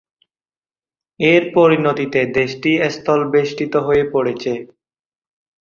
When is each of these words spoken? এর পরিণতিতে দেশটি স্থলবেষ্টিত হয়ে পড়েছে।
এর 1.19 1.43
পরিণতিতে 1.55 2.19
দেশটি 2.37 2.71
স্থলবেষ্টিত 2.95 3.73
হয়ে 3.87 4.03
পড়েছে। 4.13 4.51